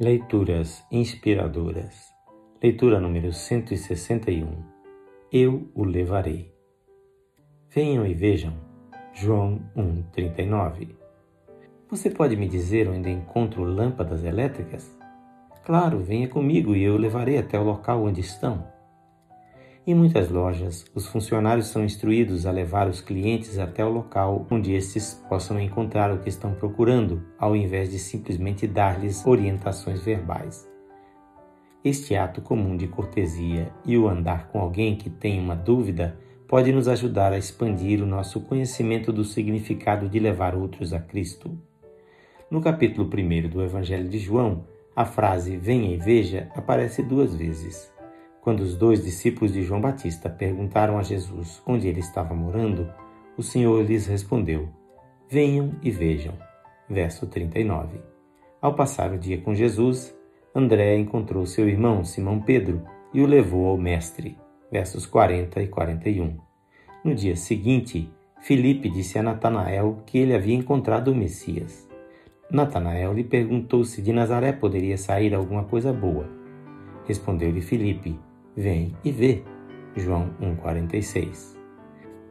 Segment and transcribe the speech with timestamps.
[0.00, 2.14] Leituras inspiradoras.
[2.62, 4.46] Leitura número 161.
[5.32, 6.54] Eu o levarei.
[7.68, 8.54] Venham e vejam.
[9.12, 10.94] João 1:39.
[11.90, 14.96] Você pode me dizer onde encontro lâmpadas elétricas?
[15.64, 18.77] Claro, venha comigo e eu o levarei até o local onde estão.
[19.88, 24.74] Em muitas lojas, os funcionários são instruídos a levar os clientes até o local onde
[24.74, 30.68] estes possam encontrar o que estão procurando, ao invés de simplesmente dar-lhes orientações verbais.
[31.82, 36.70] Este ato comum de cortesia e o andar com alguém que tem uma dúvida pode
[36.70, 41.58] nos ajudar a expandir o nosso conhecimento do significado de levar outros a Cristo.
[42.50, 47.90] No capítulo 1 do Evangelho de João, a frase venha e veja aparece duas vezes.
[48.40, 52.90] Quando os dois discípulos de João Batista perguntaram a Jesus onde ele estava morando,
[53.36, 54.68] o Senhor lhes respondeu:
[55.28, 56.34] Venham e vejam.
[56.88, 58.00] Verso 39.
[58.60, 60.16] Ao passar o dia com Jesus,
[60.54, 64.38] André encontrou seu irmão Simão Pedro e o levou ao Mestre.
[64.70, 66.36] Versos 40 e 41.
[67.04, 71.88] No dia seguinte, Filipe disse a Natanael que ele havia encontrado o Messias.
[72.50, 76.28] Natanael lhe perguntou se de Nazaré poderia sair alguma coisa boa.
[77.06, 78.18] Respondeu-lhe Filipe:
[78.58, 79.44] Vem e vê.
[79.94, 81.56] João 1,46.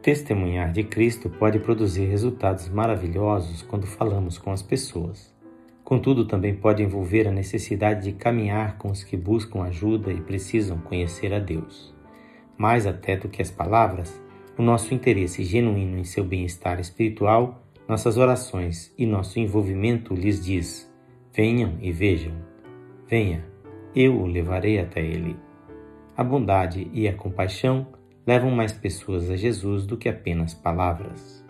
[0.02, 5.34] Testemunhar de Cristo pode produzir resultados maravilhosos quando falamos com as pessoas.
[5.82, 10.76] Contudo, também pode envolver a necessidade de caminhar com os que buscam ajuda e precisam
[10.76, 11.96] conhecer a Deus.
[12.58, 14.20] Mais até do que as palavras,
[14.58, 20.92] o nosso interesse genuíno em seu bem-estar espiritual, nossas orações e nosso envolvimento lhes diz:
[21.32, 22.34] Venham e vejam.
[23.08, 23.42] Venha,
[23.96, 25.47] eu o levarei até ele.
[26.18, 27.86] A bondade e a compaixão
[28.26, 31.46] levam mais pessoas a Jesus do que apenas palavras.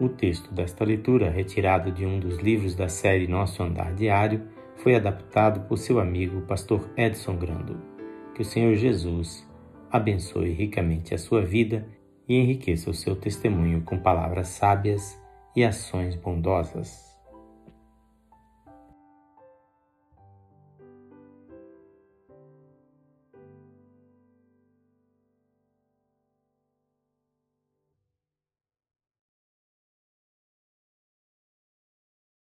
[0.00, 4.94] O texto desta leitura, retirado de um dos livros da série Nosso Andar Diário, foi
[4.94, 7.78] adaptado por seu amigo pastor Edson Grando.
[8.34, 9.46] Que o Senhor Jesus
[9.92, 11.86] abençoe ricamente a sua vida
[12.26, 15.20] e enriqueça o seu testemunho com palavras sábias
[15.54, 17.13] e ações bondosas.